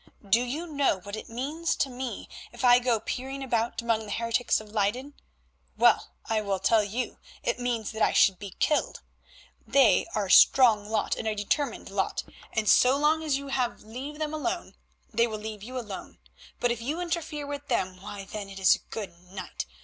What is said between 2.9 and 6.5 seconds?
peering about among the heretics of Leyden? Well, I